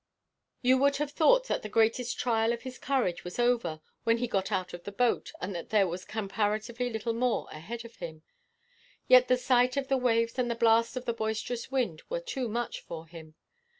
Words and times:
You 0.63 0.79
would 0.79 0.95
have 0.97 1.11
thought 1.11 1.47
that 1.47 1.61
the 1.61 1.69
greatest 1.69 2.17
trial 2.17 2.51
of 2.53 2.63
his 2.63 2.79
courage 2.79 3.23
was 3.23 3.37
over 3.37 3.81
when 4.03 4.17
he 4.17 4.25
got 4.27 4.51
out 4.51 4.73
of 4.73 4.83
the 4.83 4.91
boat, 4.91 5.31
and 5.39 5.53
that 5.53 5.69
there 5.69 5.87
was 5.87 6.05
comparatively 6.05 6.89
little 6.89 7.13
more 7.13 7.47
ahead 7.51 7.85
of 7.85 7.97
him. 7.97 8.23
Yet 9.07 9.27
the 9.27 9.37
sight 9.37 9.77
of 9.77 9.89
the 9.89 9.97
waves 9.97 10.39
and 10.39 10.49
the 10.49 10.55
blast 10.55 10.97
of 10.97 11.05
the 11.05 11.13
boisterous 11.13 11.69
wind 11.69 12.01
were 12.09 12.19
too 12.19 12.47
much 12.47 12.79
for 12.81 13.05
him. 13.05 13.35